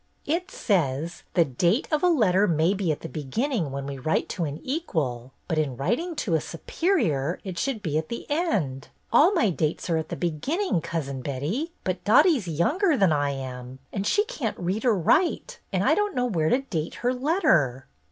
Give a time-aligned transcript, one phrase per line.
[0.25, 4.29] "It says: 'The date of a letter may be at the beginning when we write
[4.29, 8.87] to an equal; but in writing to a superior, it should be at the end.'
[9.13, 10.81] All my dates are at the beginning.
[10.81, 15.83] Cousin Betty, but Dottie's younger than I am, and she can't read or write, and
[15.83, 17.85] I don't know where to date her letter."